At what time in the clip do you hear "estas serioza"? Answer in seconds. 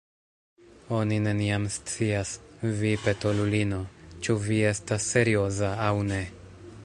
4.75-5.73